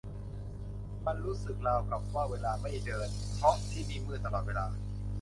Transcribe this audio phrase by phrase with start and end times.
[1.05, 4.65] มันรู้สึกราวกับว่าเวลาไม่เดิน เพราะที่นี่มืดตลอดเวลา